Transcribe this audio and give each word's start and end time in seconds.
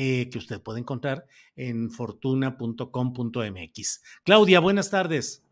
Eh, 0.00 0.30
que 0.30 0.38
usted 0.38 0.62
puede 0.62 0.78
encontrar 0.78 1.26
en 1.56 1.90
fortuna.com.mx. 1.90 4.02
Claudia, 4.22 4.60
buenas 4.60 4.90
tardes. 4.90 5.42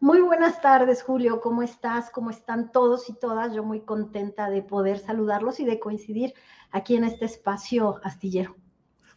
Muy 0.00 0.22
buenas 0.22 0.62
tardes, 0.62 1.02
Julio. 1.02 1.42
¿Cómo 1.42 1.62
estás? 1.62 2.10
¿Cómo 2.10 2.30
están 2.30 2.72
todos 2.72 3.10
y 3.10 3.12
todas? 3.12 3.54
Yo 3.54 3.62
muy 3.62 3.82
contenta 3.82 4.48
de 4.48 4.62
poder 4.62 5.00
saludarlos 5.00 5.60
y 5.60 5.66
de 5.66 5.78
coincidir 5.78 6.32
aquí 6.70 6.96
en 6.96 7.04
este 7.04 7.26
espacio 7.26 8.00
astillero. 8.02 8.56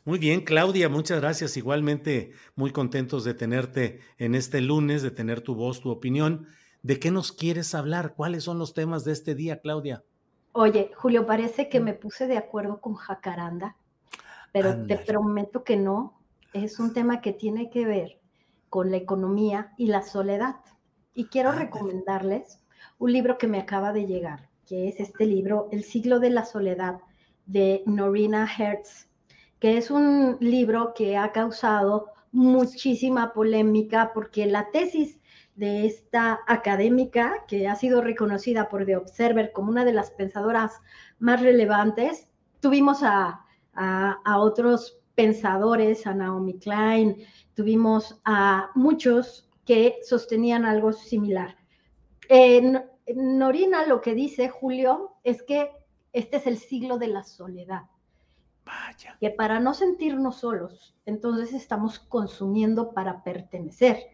Muy 0.04 0.20
bien, 0.20 0.42
Claudia, 0.42 0.90
muchas 0.90 1.22
gracias. 1.22 1.56
Igualmente, 1.56 2.34
muy 2.58 2.74
contentos 2.74 3.24
de 3.24 3.36
tenerte 3.36 4.02
en 4.18 4.36
este 4.36 4.60
lunes, 4.60 5.02
de 5.02 5.12
tener 5.12 5.40
tu 5.40 5.56
voz, 5.56 5.80
tu 5.80 5.92
opinión. 5.92 6.48
¿De 6.82 7.00
qué 7.00 7.10
nos 7.10 7.32
quieres 7.32 7.74
hablar? 7.74 8.16
¿Cuáles 8.16 8.44
son 8.44 8.60
los 8.60 8.74
temas 8.74 9.06
de 9.06 9.14
este 9.14 9.34
día, 9.34 9.62
Claudia? 9.62 10.04
Oye, 10.52 10.92
Julio, 10.98 11.26
parece 11.26 11.70
que 11.70 11.80
me 11.80 11.94
puse 11.94 12.28
de 12.28 12.38
acuerdo 12.38 12.82
con 12.82 12.96
Jacaranda 12.96 13.78
pero 14.54 14.86
te 14.86 14.98
prometo 14.98 15.64
que 15.66 15.76
no. 15.76 16.22
Es 16.54 16.80
un 16.80 16.94
tema 16.94 17.20
que 17.20 17.34
tiene 17.34 17.70
que 17.72 17.86
ver 17.86 18.22
con 18.70 18.92
la 18.92 18.98
economía 18.98 19.74
y 19.78 19.88
la 19.88 20.04
soledad. 20.04 20.56
Y 21.14 21.26
quiero 21.26 21.52
recomendarles 21.52 22.60
un 23.00 23.12
libro 23.12 23.38
que 23.38 23.48
me 23.48 23.60
acaba 23.60 23.92
de 23.92 24.06
llegar, 24.06 24.50
que 24.68 24.88
es 24.88 25.00
este 25.00 25.26
libro, 25.26 25.68
El 25.72 25.84
siglo 25.84 26.20
de 26.20 26.30
la 26.30 26.46
soledad, 26.46 27.00
de 27.46 27.84
Norina 27.86 28.48
Hertz, 28.58 29.10
que 29.60 29.78
es 29.78 29.92
un 29.92 30.38
libro 30.40 30.94
que 30.94 31.18
ha 31.18 31.32
causado 31.32 32.08
muchísima 32.32 33.34
polémica 33.34 34.12
porque 34.14 34.46
la 34.46 34.70
tesis 34.72 35.20
de 35.56 35.86
esta 35.86 36.40
académica, 36.48 37.44
que 37.48 37.68
ha 37.68 37.76
sido 37.76 38.02
reconocida 38.02 38.70
por 38.70 38.86
The 38.86 38.98
Observer 38.98 39.52
como 39.52 39.70
una 39.70 39.84
de 39.86 39.94
las 39.94 40.12
pensadoras 40.12 40.82
más 41.20 41.42
relevantes, 41.42 42.30
tuvimos 42.60 43.04
a 43.04 43.43
a, 43.76 44.40
otros 44.40 45.00
pensadores, 45.16 46.06
a 46.08 46.14
Naomi 46.14 46.60
Klein, 46.60 47.18
tuvimos 47.54 48.20
a 48.26 48.70
muchos 48.76 49.50
que 49.66 50.00
sostenían 50.04 50.66
algo 50.66 50.92
similar. 50.94 51.58
Norina 53.16 53.86
lo 53.86 54.02
que 54.02 54.14
dice 54.14 54.50
Julio 54.50 55.16
es 55.24 55.44
que 55.44 55.72
este 56.14 56.38
es 56.38 56.48
el 56.48 56.58
siglo 56.58 56.98
de 56.98 57.08
la 57.08 57.24
soledad. 57.24 57.84
Vaya. 58.66 59.18
Que 59.20 59.30
para 59.30 59.60
no 59.60 59.74
sentirnos 59.74 60.38
solos, 60.38 60.96
entonces 61.06 61.54
estamos 61.54 62.00
consumiendo 62.00 62.94
para 62.94 63.24
pertenecer 63.24 64.14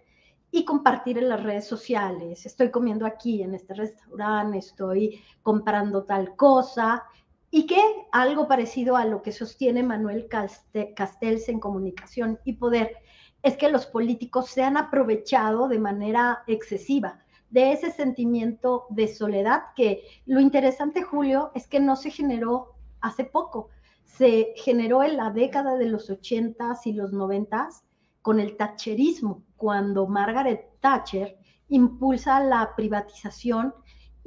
y 0.51 0.65
compartir 0.65 1.17
en 1.17 1.29
las 1.29 1.43
redes 1.43 1.67
sociales. 1.67 2.45
Estoy 2.45 2.71
comiendo 2.71 3.05
aquí 3.05 3.43
en 3.43 3.53
este 3.53 3.73
restaurante, 3.73 4.57
estoy 4.57 5.21
comprando 5.43 6.03
tal 6.03 6.35
cosa, 6.35 7.03
y 7.51 7.65
que 7.65 7.81
algo 8.11 8.47
parecido 8.47 8.95
a 8.95 9.05
lo 9.05 9.21
que 9.21 9.31
sostiene 9.31 9.83
Manuel 9.83 10.27
Castells 10.27 11.49
en 11.49 11.59
comunicación 11.59 12.39
y 12.45 12.53
poder 12.53 12.97
es 13.41 13.57
que 13.57 13.69
los 13.69 13.85
políticos 13.85 14.49
se 14.49 14.63
han 14.63 14.77
aprovechado 14.77 15.67
de 15.67 15.79
manera 15.79 16.43
excesiva 16.47 17.23
de 17.49 17.71
ese 17.71 17.91
sentimiento 17.91 18.85
de 18.89 19.07
soledad 19.07 19.63
que 19.75 20.03
lo 20.25 20.39
interesante, 20.39 21.01
Julio, 21.01 21.51
es 21.55 21.67
que 21.67 21.79
no 21.79 21.95
se 21.95 22.11
generó 22.11 22.75
hace 23.01 23.23
poco, 23.23 23.69
se 24.03 24.53
generó 24.57 25.03
en 25.03 25.17
la 25.17 25.31
década 25.31 25.75
de 25.75 25.85
los 25.85 26.09
80s 26.09 26.81
y 26.85 26.93
los 26.93 27.11
90s 27.11 27.83
con 28.21 28.39
el 28.39 28.57
thatcherismo, 28.57 29.43
cuando 29.55 30.07
Margaret 30.07 30.69
Thatcher 30.79 31.37
impulsa 31.69 32.39
la 32.43 32.75
privatización 32.75 33.73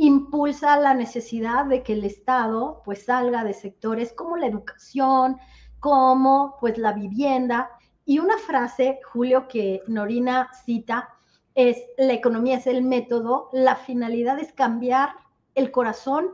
impulsa 0.02 0.76
la 0.78 0.94
necesidad 0.94 1.64
de 1.66 1.84
que 1.84 1.92
el 1.92 2.02
Estado 2.02 2.82
pues 2.84 3.04
salga 3.04 3.44
de 3.44 3.54
sectores 3.54 4.12
como 4.12 4.36
la 4.36 4.48
educación, 4.48 5.38
como 5.78 6.56
pues 6.58 6.76
la 6.76 6.92
vivienda. 6.92 7.70
Y 8.04 8.18
una 8.18 8.36
frase, 8.36 8.98
Julio, 9.12 9.46
que 9.46 9.80
Norina 9.86 10.50
cita, 10.64 11.08
es 11.54 11.78
la 11.98 12.14
economía 12.14 12.56
es 12.56 12.66
el 12.66 12.82
método, 12.82 13.48
la 13.52 13.76
finalidad 13.76 14.40
es 14.40 14.52
cambiar 14.52 15.10
el 15.54 15.70
corazón 15.70 16.32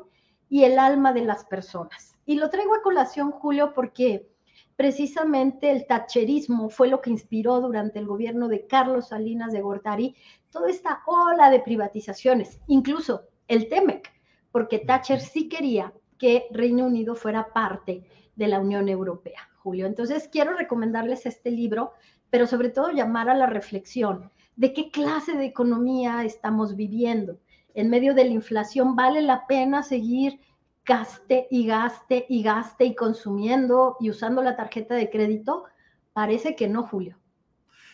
y 0.48 0.64
el 0.64 0.78
alma 0.78 1.12
de 1.12 1.26
las 1.26 1.44
personas. 1.44 2.16
Y 2.24 2.36
lo 2.36 2.48
traigo 2.48 2.74
a 2.74 2.80
colación, 2.80 3.32
Julio, 3.32 3.74
porque 3.74 4.30
precisamente 4.76 5.70
el 5.70 5.86
tacherismo 5.86 6.70
fue 6.70 6.88
lo 6.88 7.02
que 7.02 7.10
inspiró 7.10 7.60
durante 7.60 7.98
el 7.98 8.06
gobierno 8.06 8.48
de 8.48 8.66
Carlos 8.66 9.08
Salinas 9.08 9.52
de 9.52 9.60
Gortari 9.60 10.16
toda 10.50 10.70
esta 10.70 11.02
ola 11.06 11.50
de 11.50 11.60
privatizaciones, 11.60 12.60
incluso 12.66 13.24
el 13.48 13.68
TEMEC, 13.68 14.12
porque 14.52 14.78
Thatcher 14.78 15.20
sí 15.20 15.48
quería 15.48 15.92
que 16.18 16.46
Reino 16.50 16.86
Unido 16.86 17.14
fuera 17.14 17.52
parte 17.52 18.04
de 18.36 18.48
la 18.48 18.60
Unión 18.60 18.88
Europea, 18.88 19.48
Julio. 19.56 19.86
Entonces, 19.86 20.28
quiero 20.30 20.56
recomendarles 20.56 21.26
este 21.26 21.50
libro, 21.50 21.92
pero 22.30 22.46
sobre 22.46 22.68
todo 22.68 22.92
llamar 22.92 23.28
a 23.28 23.34
la 23.34 23.46
reflexión 23.46 24.30
de 24.56 24.72
qué 24.72 24.90
clase 24.90 25.34
de 25.34 25.46
economía 25.46 26.24
estamos 26.24 26.76
viviendo. 26.76 27.38
En 27.74 27.90
medio 27.90 28.14
de 28.14 28.24
la 28.24 28.32
inflación, 28.32 28.96
¿vale 28.96 29.22
la 29.22 29.46
pena 29.46 29.82
seguir 29.82 30.40
gaste 30.84 31.46
y 31.50 31.66
gaste 31.66 32.26
y 32.28 32.42
gaste 32.42 32.84
y 32.86 32.94
consumiendo 32.94 33.96
y 34.00 34.10
usando 34.10 34.42
la 34.42 34.56
tarjeta 34.56 34.94
de 34.94 35.10
crédito? 35.10 35.64
Parece 36.12 36.56
que 36.56 36.66
no, 36.66 36.82
Julio. 36.82 37.18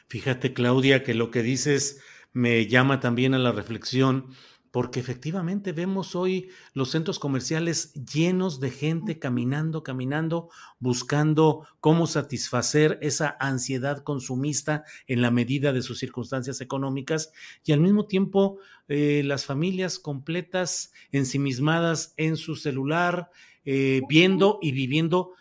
Fíjate, 0.08 0.54
Claudia, 0.54 1.02
que 1.02 1.12
lo 1.12 1.30
que 1.30 1.42
dices 1.42 2.02
me 2.32 2.66
llama 2.66 3.00
también 3.00 3.34
a 3.34 3.38
la 3.38 3.52
reflexión 3.52 4.28
porque 4.74 4.98
efectivamente 4.98 5.70
vemos 5.70 6.16
hoy 6.16 6.50
los 6.72 6.90
centros 6.90 7.20
comerciales 7.20 7.94
llenos 8.12 8.58
de 8.58 8.72
gente 8.72 9.20
caminando, 9.20 9.84
caminando, 9.84 10.50
buscando 10.80 11.64
cómo 11.78 12.08
satisfacer 12.08 12.98
esa 13.00 13.36
ansiedad 13.38 14.02
consumista 14.02 14.82
en 15.06 15.22
la 15.22 15.30
medida 15.30 15.72
de 15.72 15.80
sus 15.80 16.00
circunstancias 16.00 16.60
económicas 16.60 17.30
y 17.64 17.70
al 17.70 17.82
mismo 17.82 18.06
tiempo 18.06 18.58
eh, 18.88 19.22
las 19.24 19.46
familias 19.46 20.00
completas 20.00 20.92
ensimismadas 21.12 22.12
en 22.16 22.36
su 22.36 22.56
celular, 22.56 23.30
eh, 23.64 24.00
viendo 24.08 24.58
y 24.60 24.72
viviendo, 24.72 25.34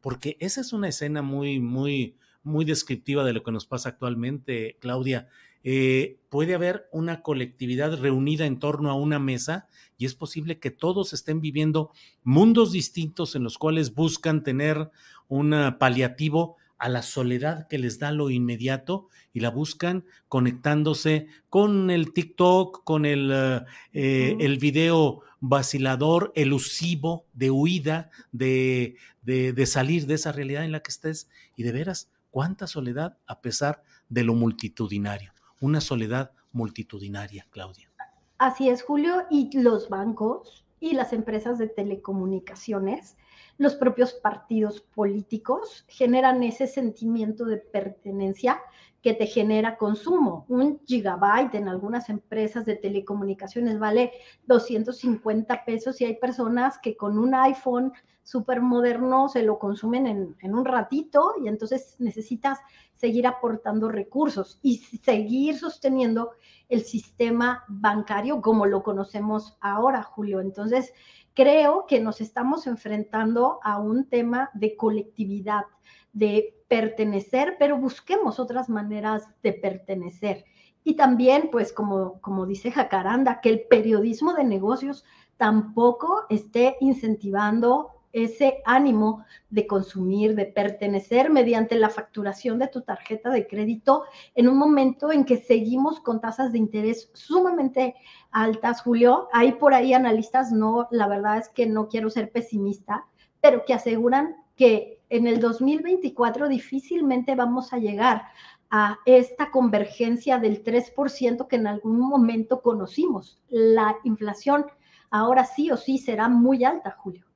porque 0.00 0.36
esa 0.40 0.60
es 0.60 0.72
una 0.72 0.88
escena 0.88 1.22
muy, 1.22 1.60
muy, 1.60 2.16
muy 2.42 2.64
descriptiva 2.64 3.22
de 3.22 3.32
lo 3.32 3.44
que 3.44 3.52
nos 3.52 3.64
pasa 3.64 3.90
actualmente, 3.90 4.76
Claudia 4.80 5.28
eh, 5.64 6.18
puede 6.28 6.54
haber 6.54 6.88
una 6.92 7.22
colectividad 7.22 7.98
reunida 7.98 8.46
en 8.46 8.58
torno 8.58 8.90
a 8.90 8.94
una 8.94 9.18
mesa 9.18 9.68
y 9.98 10.06
es 10.06 10.14
posible 10.14 10.58
que 10.58 10.70
todos 10.70 11.12
estén 11.12 11.40
viviendo 11.40 11.90
mundos 12.24 12.72
distintos 12.72 13.34
en 13.36 13.44
los 13.44 13.58
cuales 13.58 13.94
buscan 13.94 14.42
tener 14.42 14.90
un 15.28 15.54
paliativo 15.78 16.56
a 16.78 16.88
la 16.88 17.02
soledad 17.02 17.68
que 17.68 17.78
les 17.78 17.98
da 17.98 18.10
lo 18.10 18.28
inmediato 18.30 19.08
y 19.32 19.40
la 19.40 19.50
buscan 19.50 20.04
conectándose 20.28 21.28
con 21.48 21.90
el 21.90 22.12
TikTok, 22.12 22.82
con 22.82 23.06
el, 23.06 23.30
eh, 23.32 23.60
eh, 23.92 24.36
el 24.40 24.58
video 24.58 25.20
vacilador, 25.40 26.32
elusivo, 26.34 27.26
de 27.32 27.50
huida, 27.50 28.10
de, 28.32 28.96
de, 29.22 29.52
de 29.52 29.66
salir 29.66 30.06
de 30.06 30.14
esa 30.14 30.32
realidad 30.32 30.64
en 30.64 30.72
la 30.72 30.80
que 30.80 30.90
estés. 30.90 31.28
Y 31.56 31.62
de 31.62 31.72
veras, 31.72 32.10
¿Cuánta 32.32 32.66
soledad 32.66 33.18
a 33.26 33.42
pesar 33.42 33.84
de 34.08 34.24
lo 34.24 34.34
multitudinario? 34.34 35.31
Una 35.62 35.80
soledad 35.80 36.32
multitudinaria, 36.50 37.46
Claudia. 37.50 37.88
Así 38.36 38.68
es, 38.68 38.82
Julio, 38.82 39.26
y 39.30 39.56
los 39.56 39.88
bancos 39.88 40.66
y 40.80 40.94
las 40.94 41.12
empresas 41.12 41.56
de 41.56 41.68
telecomunicaciones, 41.68 43.16
los 43.58 43.76
propios 43.76 44.12
partidos 44.12 44.80
políticos 44.80 45.84
generan 45.86 46.42
ese 46.42 46.66
sentimiento 46.66 47.44
de 47.44 47.58
pertenencia 47.58 48.60
que 49.02 49.14
te 49.14 49.26
genera 49.26 49.76
consumo. 49.76 50.46
Un 50.48 50.80
gigabyte 50.86 51.56
en 51.56 51.68
algunas 51.68 52.08
empresas 52.08 52.64
de 52.64 52.76
telecomunicaciones 52.76 53.78
vale 53.78 54.12
250 54.46 55.64
pesos 55.64 56.00
y 56.00 56.04
hay 56.04 56.16
personas 56.16 56.78
que 56.78 56.96
con 56.96 57.18
un 57.18 57.34
iPhone 57.34 57.92
súper 58.22 58.60
moderno 58.60 59.28
se 59.28 59.42
lo 59.42 59.58
consumen 59.58 60.06
en, 60.06 60.36
en, 60.40 60.54
un 60.54 60.64
ratito 60.64 61.34
y 61.42 61.48
entonces 61.48 61.96
necesitas 61.98 62.60
seguir 62.94 63.26
aportando 63.26 63.88
recursos 63.88 64.60
y 64.62 64.76
seguir 64.76 65.58
sosteniendo 65.58 66.30
el 66.68 66.82
sistema 66.84 67.64
bancario 67.66 68.40
como 68.40 68.64
lo 68.66 68.84
conocemos 68.84 69.58
ahora, 69.60 70.04
Julio. 70.04 70.40
Entonces, 70.40 70.92
creo 71.34 71.86
que 71.86 72.00
nos 72.00 72.20
estamos 72.20 72.66
enfrentando 72.66 73.58
a 73.62 73.78
un 73.78 74.08
tema 74.08 74.50
de 74.54 74.76
colectividad, 74.76 75.64
de 76.12 76.54
pertenecer, 76.68 77.56
pero 77.58 77.78
busquemos 77.78 78.38
otras 78.38 78.68
maneras 78.68 79.28
de 79.42 79.52
pertenecer. 79.52 80.44
Y 80.84 80.94
también, 80.94 81.48
pues 81.50 81.72
como, 81.72 82.20
como 82.20 82.46
dice 82.46 82.70
Jacaranda, 82.70 83.40
que 83.40 83.50
el 83.50 83.62
periodismo 83.68 84.34
de 84.34 84.44
negocios 84.44 85.04
tampoco 85.36 86.24
esté 86.28 86.76
incentivando 86.80 87.90
ese 88.12 88.62
ánimo 88.64 89.24
de 89.48 89.66
consumir, 89.66 90.34
de 90.34 90.44
pertenecer 90.44 91.30
mediante 91.30 91.76
la 91.76 91.88
facturación 91.88 92.58
de 92.58 92.68
tu 92.68 92.82
tarjeta 92.82 93.30
de 93.30 93.46
crédito 93.46 94.04
en 94.34 94.48
un 94.48 94.58
momento 94.58 95.12
en 95.12 95.24
que 95.24 95.38
seguimos 95.38 96.00
con 96.00 96.20
tasas 96.20 96.52
de 96.52 96.58
interés 96.58 97.10
sumamente 97.14 97.94
altas, 98.30 98.82
Julio. 98.82 99.28
Hay 99.32 99.52
por 99.52 99.74
ahí 99.74 99.94
analistas, 99.94 100.52
no, 100.52 100.88
la 100.90 101.08
verdad 101.08 101.38
es 101.38 101.48
que 101.48 101.66
no 101.66 101.88
quiero 101.88 102.10
ser 102.10 102.30
pesimista, 102.30 103.06
pero 103.40 103.64
que 103.64 103.74
aseguran 103.74 104.36
que 104.56 105.01
en 105.12 105.26
el 105.26 105.40
2024 105.40 106.48
difícilmente 106.48 107.34
vamos 107.34 107.74
a 107.74 107.78
llegar 107.78 108.24
a 108.70 108.98
esta 109.04 109.50
convergencia 109.50 110.38
del 110.38 110.64
3% 110.64 111.46
que 111.46 111.56
en 111.56 111.66
algún 111.66 112.00
momento 112.00 112.62
conocimos. 112.62 113.38
La 113.50 113.96
inflación 114.04 114.64
ahora 115.10 115.44
sí 115.44 115.70
o 115.70 115.76
sí 115.76 115.98
será 115.98 116.30
muy 116.30 116.64
alta, 116.64 116.96
Julio. 116.98 117.26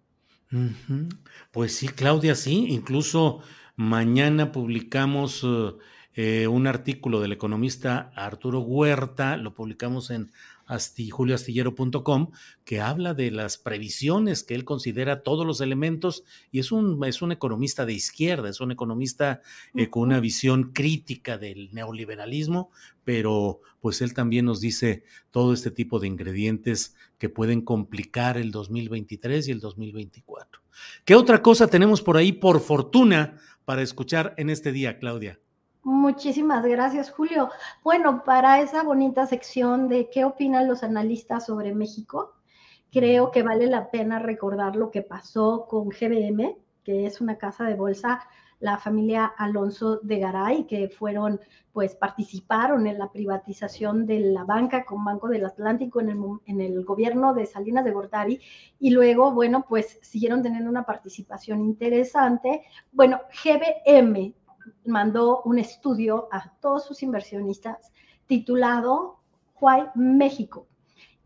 Pues 1.51 1.77
sí, 1.77 1.89
Claudia, 1.89 2.35
sí. 2.35 2.67
Incluso 2.71 3.41
mañana 3.77 4.53
publicamos 4.53 5.45
eh, 5.45 5.75
eh, 6.15 6.47
un 6.47 6.67
artículo 6.67 7.21
del 7.21 7.33
economista 7.33 8.11
Arturo 8.17 8.61
Huerta, 8.61 9.37
lo 9.37 9.53
publicamos 9.53 10.11
en 10.11 10.33
julioastillero.com, 11.11 12.31
que 12.65 12.81
habla 12.81 13.15
de 13.15 13.31
las 13.31 13.59
previsiones 13.59 14.43
que 14.43 14.55
él 14.55 14.65
considera 14.65 15.23
todos 15.23 15.47
los 15.47 15.61
elementos 15.61 16.25
y 16.51 16.59
es 16.59 16.73
un, 16.73 17.03
es 17.05 17.23
un 17.23 17.33
economista 17.33 17.87
de 17.87 17.93
izquierda, 17.93 18.49
es 18.49 18.61
un 18.61 18.73
economista 18.73 19.41
eh, 19.75 19.89
con 19.89 20.03
una 20.03 20.21
visión 20.21 20.73
crítica 20.73 21.39
del 21.39 21.71
neoliberalismo, 21.73 22.71
pero 23.05 23.61
pues 23.81 24.03
él 24.03 24.15
también 24.15 24.45
nos 24.45 24.61
dice 24.61 25.05
todo 25.31 25.53
este 25.53 25.71
tipo 25.71 26.01
de 26.01 26.09
ingredientes 26.09 26.95
que 27.19 27.29
pueden 27.29 27.63
complicar 27.63 28.37
el 28.37 28.51
2023 28.51 29.49
y 29.49 29.53
el 29.53 29.61
2024. 29.61 30.61
¿Qué 31.05 31.15
otra 31.15 31.43
cosa 31.43 31.69
tenemos 31.69 32.03
por 32.03 32.17
ahí 32.17 32.33
por 32.33 32.61
fortuna 32.61 33.39
para 33.65 33.83
escuchar 33.83 34.35
en 34.37 34.51
este 34.51 34.73
día, 34.73 34.99
Claudia? 34.99 35.39
Muchísimas 35.89 36.65
gracias, 36.65 37.13
Julio. 37.13 37.49
Bueno, 37.85 38.25
para 38.25 38.61
esa 38.61 38.83
bonita 38.83 39.25
sección 39.25 39.89
de 39.89 40.11
qué 40.11 40.25
opinan 40.25 40.67
los 40.67 40.83
analistas 40.83 41.47
sobre 41.47 41.77
México, 41.77 42.35
creo 42.91 43.31
que 43.31 43.45
vale 43.45 43.69
la 43.69 43.89
pena 43.93 44.19
recordar 44.19 44.75
lo 44.75 44.91
que 44.91 45.03
pasó 45.03 45.69
con 45.69 45.91
GBM, 45.91 46.57
que 46.83 47.07
es 47.07 47.21
una 47.21 47.39
casa 47.39 47.63
de 47.63 47.77
bolsa, 47.77 48.27
la 48.59 48.79
familia 48.79 49.27
Alonso 49.27 50.01
de 50.03 50.19
Garay, 50.19 50.67
que 50.67 50.89
fueron, 50.89 51.41
pues 51.73 51.95
participaron 51.95 52.89
en 52.89 52.99
la 52.99 53.13
privatización 53.13 54.07
de 54.07 54.19
la 54.19 54.43
banca 54.43 54.85
con 54.85 55.05
Banco 55.05 55.29
del 55.29 55.47
Atlántico 55.47 56.01
en 56.01 56.09
el, 56.09 56.19
en 56.47 56.61
el 56.63 56.85
gobierno 56.85 57.33
de 57.33 57.47
Salinas 57.47 57.85
de 57.85 57.93
Gortari, 57.93 58.41
y 58.81 58.91
luego, 58.91 59.31
bueno, 59.31 59.65
pues 59.69 60.01
siguieron 60.03 60.43
teniendo 60.43 60.69
una 60.69 60.85
participación 60.85 61.63
interesante. 61.63 62.65
Bueno, 62.91 63.21
GBM 63.31 64.35
mandó 64.85 65.43
un 65.45 65.59
estudio 65.59 66.29
a 66.33 66.53
todos 66.61 66.85
sus 66.85 67.03
inversionistas 67.03 67.93
titulado 68.27 69.21
Why 69.61 69.85
México. 69.95 70.67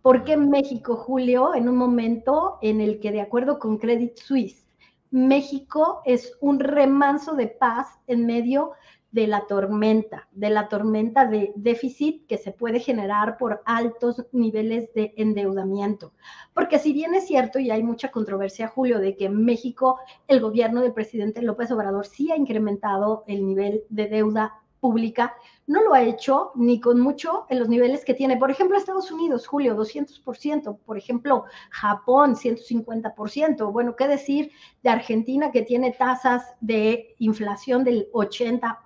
¿Por 0.02 0.24
qué 0.24 0.36
México, 0.36 0.96
Julio? 0.96 1.54
En 1.54 1.68
un 1.68 1.76
momento 1.76 2.58
en 2.62 2.80
el 2.80 3.00
que, 3.00 3.12
de 3.12 3.20
acuerdo 3.20 3.58
con 3.58 3.78
Credit 3.78 4.16
Suisse, 4.16 4.66
México 5.10 6.02
es 6.04 6.36
un 6.40 6.60
remanso 6.60 7.34
de 7.34 7.48
paz 7.48 7.98
en 8.06 8.26
medio 8.26 8.72
de 9.12 9.26
la 9.26 9.46
tormenta, 9.46 10.28
de 10.32 10.50
la 10.50 10.68
tormenta 10.68 11.26
de 11.26 11.52
déficit 11.56 12.26
que 12.26 12.38
se 12.38 12.52
puede 12.52 12.80
generar 12.80 13.38
por 13.38 13.62
altos 13.64 14.26
niveles 14.32 14.92
de 14.94 15.12
endeudamiento. 15.16 16.12
Porque 16.54 16.78
si 16.78 16.92
bien 16.92 17.14
es 17.14 17.26
cierto, 17.26 17.58
y 17.58 17.70
hay 17.70 17.82
mucha 17.82 18.10
controversia, 18.10 18.68
Julio, 18.68 19.00
de 19.00 19.16
que 19.16 19.26
en 19.26 19.44
México 19.44 19.98
el 20.28 20.40
gobierno 20.40 20.80
del 20.80 20.92
presidente 20.92 21.42
López 21.42 21.70
Obrador 21.72 22.06
sí 22.06 22.30
ha 22.30 22.36
incrementado 22.36 23.24
el 23.26 23.44
nivel 23.44 23.84
de 23.88 24.08
deuda 24.08 24.60
pública, 24.80 25.34
no 25.66 25.82
lo 25.82 25.94
ha 25.94 26.02
hecho 26.02 26.50
ni 26.56 26.80
con 26.80 26.98
mucho 26.98 27.46
en 27.48 27.60
los 27.60 27.68
niveles 27.68 28.04
que 28.04 28.14
tiene. 28.14 28.36
Por 28.36 28.50
ejemplo, 28.50 28.76
Estados 28.76 29.10
Unidos, 29.12 29.46
Julio, 29.46 29.76
200%, 29.76 30.78
por 30.84 30.98
ejemplo, 30.98 31.44
Japón, 31.70 32.34
150%. 32.34 33.70
Bueno, 33.70 33.94
¿qué 33.94 34.08
decir 34.08 34.50
de 34.82 34.90
Argentina 34.90 35.52
que 35.52 35.62
tiene 35.62 35.92
tasas 35.92 36.42
de 36.60 37.14
inflación 37.18 37.84
del 37.84 38.10
80%? 38.12 38.78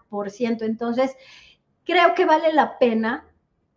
Entonces, 0.65 1.17
creo 1.85 2.15
que 2.15 2.27
vale 2.27 2.53
la 2.53 2.79
pena 2.79 3.27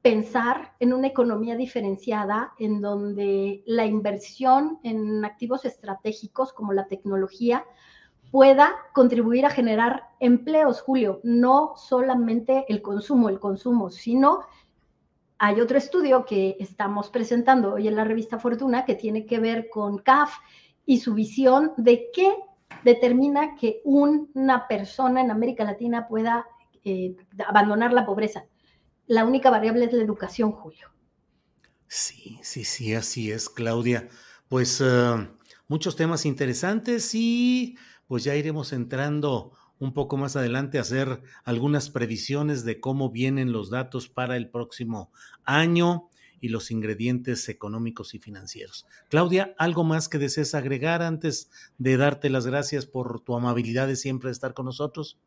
pensar 0.01 0.73
en 0.79 0.93
una 0.93 1.07
economía 1.07 1.55
diferenciada 1.55 2.53
en 2.59 2.81
donde 2.81 3.63
la 3.65 3.85
inversión 3.85 4.79
en 4.83 5.25
activos 5.25 5.65
estratégicos 5.65 6.53
como 6.53 6.73
la 6.73 6.87
tecnología 6.87 7.65
pueda 8.31 8.73
contribuir 8.93 9.45
a 9.45 9.49
generar 9.49 10.09
empleos, 10.19 10.81
Julio, 10.81 11.19
no 11.23 11.73
solamente 11.75 12.65
el 12.69 12.81
consumo, 12.81 13.29
el 13.29 13.39
consumo, 13.39 13.89
sino 13.89 14.41
hay 15.39 15.61
otro 15.61 15.77
estudio 15.77 16.25
que 16.25 16.57
estamos 16.59 17.09
presentando 17.09 17.73
hoy 17.73 17.87
en 17.87 17.95
la 17.95 18.03
revista 18.03 18.39
Fortuna 18.39 18.85
que 18.85 18.95
tiene 18.95 19.25
que 19.25 19.39
ver 19.39 19.69
con 19.69 19.99
CAF 19.99 20.33
y 20.85 20.99
su 20.99 21.13
visión 21.13 21.73
de 21.77 22.09
qué 22.13 22.33
determina 22.83 23.55
que 23.55 23.81
una 23.83 24.67
persona 24.67 25.21
en 25.21 25.31
América 25.31 25.63
Latina 25.63 26.07
pueda 26.07 26.45
eh, 26.83 27.15
abandonar 27.47 27.93
la 27.93 28.05
pobreza. 28.05 28.45
La 29.07 29.25
única 29.25 29.49
variable 29.49 29.85
es 29.85 29.93
la 29.93 30.03
educación, 30.03 30.51
Julio. 30.51 30.89
Sí, 31.87 32.39
sí, 32.43 32.63
sí, 32.63 32.93
así 32.93 33.31
es, 33.31 33.49
Claudia. 33.49 34.09
Pues 34.49 34.81
uh, 34.81 35.27
muchos 35.67 35.95
temas 35.95 36.25
interesantes 36.25 37.13
y 37.13 37.77
pues 38.07 38.23
ya 38.23 38.35
iremos 38.35 38.73
entrando 38.73 39.53
un 39.79 39.93
poco 39.93 40.17
más 40.17 40.35
adelante 40.35 40.77
a 40.77 40.81
hacer 40.81 41.21
algunas 41.43 41.89
previsiones 41.89 42.65
de 42.65 42.79
cómo 42.79 43.11
vienen 43.11 43.51
los 43.51 43.69
datos 43.69 44.09
para 44.09 44.35
el 44.35 44.49
próximo 44.49 45.11
año 45.43 46.09
y 46.41 46.49
los 46.49 46.71
ingredientes 46.71 47.49
económicos 47.49 48.13
y 48.13 48.19
financieros. 48.19 48.85
Claudia, 49.09 49.55
¿algo 49.57 49.83
más 49.83 50.09
que 50.09 50.17
desees 50.17 50.55
agregar 50.55 51.01
antes 51.01 51.49
de 51.77 51.97
darte 51.97 52.29
las 52.29 52.45
gracias 52.45 52.85
por 52.85 53.19
tu 53.21 53.35
amabilidad 53.35 53.87
de 53.87 53.95
siempre 53.95 54.31
estar 54.31 54.53
con 54.53 54.65
nosotros? 54.65 55.19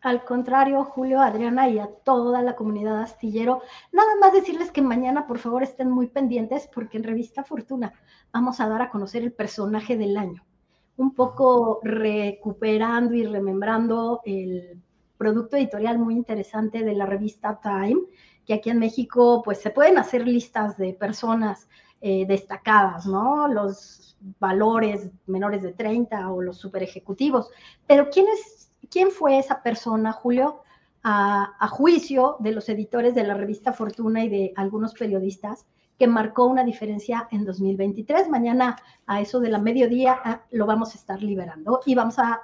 Al 0.00 0.24
contrario, 0.24 0.84
Julio, 0.84 1.20
Adriana 1.20 1.68
y 1.68 1.78
a 1.78 1.86
toda 1.86 2.42
la 2.42 2.56
comunidad 2.56 3.00
astillero, 3.00 3.62
nada 3.90 4.16
más 4.20 4.32
decirles 4.32 4.70
que 4.70 4.82
mañana 4.82 5.26
por 5.26 5.38
favor 5.38 5.62
estén 5.62 5.90
muy 5.90 6.08
pendientes 6.08 6.68
porque 6.72 6.98
en 6.98 7.04
Revista 7.04 7.42
Fortuna 7.42 7.94
vamos 8.32 8.60
a 8.60 8.68
dar 8.68 8.82
a 8.82 8.90
conocer 8.90 9.22
el 9.22 9.32
personaje 9.32 9.96
del 9.96 10.16
año 10.16 10.44
un 10.96 11.14
poco 11.14 11.80
recuperando 11.82 13.14
y 13.14 13.24
remembrando 13.24 14.20
el 14.24 14.80
producto 15.16 15.56
editorial 15.56 15.98
muy 15.98 16.14
interesante 16.14 16.82
de 16.84 16.94
la 16.94 17.06
revista 17.06 17.60
Time, 17.62 18.00
que 18.46 18.54
aquí 18.54 18.70
en 18.70 18.78
México 18.78 19.42
pues 19.44 19.60
se 19.60 19.70
pueden 19.70 19.98
hacer 19.98 20.26
listas 20.26 20.76
de 20.76 20.92
personas 20.92 21.68
eh, 22.00 22.26
destacadas, 22.26 23.06
¿no? 23.06 23.48
Los 23.48 24.16
valores 24.38 25.10
menores 25.26 25.62
de 25.62 25.72
30 25.72 26.30
o 26.30 26.42
los 26.42 26.58
super 26.58 26.82
ejecutivos. 26.82 27.50
Pero 27.86 28.10
¿quién, 28.10 28.26
es, 28.28 28.70
quién 28.90 29.10
fue 29.10 29.38
esa 29.38 29.62
persona, 29.62 30.12
Julio? 30.12 30.60
A, 31.02 31.54
a 31.58 31.68
juicio 31.68 32.36
de 32.40 32.52
los 32.52 32.68
editores 32.70 33.14
de 33.14 33.24
la 33.24 33.34
revista 33.34 33.74
Fortuna 33.74 34.24
y 34.24 34.30
de 34.30 34.52
algunos 34.56 34.94
periodistas, 34.94 35.66
que 35.98 36.06
marcó 36.06 36.46
una 36.46 36.64
diferencia 36.64 37.28
en 37.30 37.44
2023. 37.44 38.28
Mañana 38.28 38.76
a 39.06 39.20
eso 39.20 39.38
de 39.40 39.50
la 39.50 39.58
mediodía 39.58 40.18
ah, 40.24 40.42
lo 40.50 40.66
vamos 40.66 40.94
a 40.94 40.98
estar 40.98 41.22
liberando 41.22 41.80
y 41.86 41.94
vamos 41.94 42.18
a, 42.18 42.40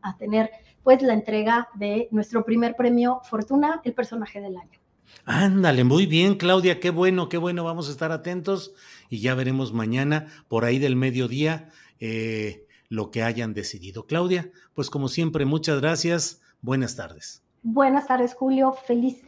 a 0.00 0.16
tener 0.18 0.50
pues 0.82 1.02
la 1.02 1.14
entrega 1.14 1.68
de 1.74 2.08
nuestro 2.12 2.44
primer 2.44 2.76
premio 2.76 3.20
Fortuna, 3.24 3.80
el 3.84 3.92
personaje 3.92 4.40
del 4.40 4.56
año. 4.56 4.78
Ándale, 5.24 5.84
muy 5.84 6.06
bien, 6.06 6.36
Claudia, 6.36 6.80
qué 6.80 6.90
bueno, 6.90 7.28
qué 7.28 7.36
bueno, 7.36 7.64
vamos 7.64 7.88
a 7.88 7.92
estar 7.92 8.12
atentos 8.12 8.72
y 9.08 9.20
ya 9.20 9.34
veremos 9.34 9.72
mañana 9.72 10.26
por 10.48 10.64
ahí 10.64 10.78
del 10.78 10.96
mediodía 10.96 11.70
eh, 12.00 12.66
lo 12.88 13.10
que 13.10 13.22
hayan 13.22 13.54
decidido. 13.54 14.06
Claudia, 14.06 14.50
pues 14.74 14.90
como 14.90 15.08
siempre, 15.08 15.44
muchas 15.44 15.80
gracias, 15.80 16.40
buenas 16.60 16.96
tardes. 16.96 17.42
Buenas 17.62 18.06
tardes, 18.06 18.34
Julio, 18.34 18.72
feliz. 18.86 19.26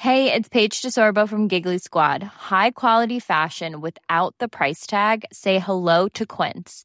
Hey, 0.00 0.32
it's 0.32 0.48
Paige 0.48 0.80
DeSorbo 0.80 1.28
from 1.28 1.48
Giggly 1.48 1.78
Squad. 1.78 2.22
High 2.22 2.70
quality 2.70 3.18
fashion 3.18 3.80
without 3.80 4.32
the 4.38 4.46
price 4.46 4.86
tag. 4.86 5.24
Say 5.32 5.58
hello 5.58 6.08
to 6.10 6.24
Quince. 6.24 6.84